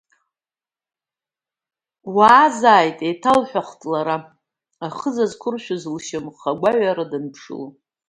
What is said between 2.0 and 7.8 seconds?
Уаазааит, еиҭалҳәахт лара, ахыза зқәыршәыз лшьамхы агәаҩара данԥшыло.